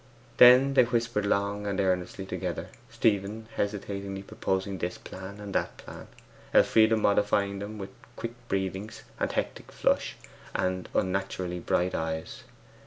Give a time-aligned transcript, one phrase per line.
[0.37, 6.07] Then they whispered long and earnestly together; Stephen hesitatingly proposing this and that plan,
[6.55, 10.15] Elfride modifying them, with quick breathings, and hectic flush,
[10.55, 12.41] and unnaturally bright eyes.